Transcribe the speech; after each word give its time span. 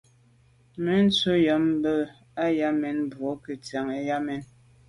Mɛ̂n 0.83 1.01
nshûn 1.07 1.39
ὰm 1.55 1.65
bə 1.81 1.93
α̂ 2.43 2.49
Yâmɛn 2.57 2.97
Bò 3.11 3.29
kə 3.43 3.51
ntsiaŋ 3.57 3.87
i 3.93 3.99
α̂ 3.99 4.03
Yâmɛn. 4.07 4.41